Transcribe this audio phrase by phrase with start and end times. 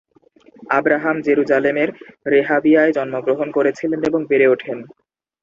[0.69, 1.89] Abraham জেরুজালেমের
[2.27, 4.77] রেহাবিয়ায় জন্মগ্রহণ করেছিলেন এবং বেড়ে ওঠেন।